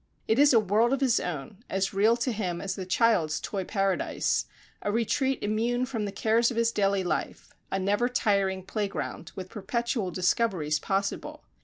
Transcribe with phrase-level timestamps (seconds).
[0.27, 3.63] It is a world of his own, as real to him as the child's toy
[3.63, 4.47] paradise,
[4.81, 9.47] a retreat immune from the cares of his daily life, a never tiring playground, with
[9.51, 11.43] perpetual discoveries possible.